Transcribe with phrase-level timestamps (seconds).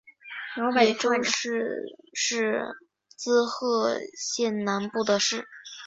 [0.75, 1.47] 野洲市
[2.11, 2.63] 是
[3.15, 5.47] 滋贺县南部的市。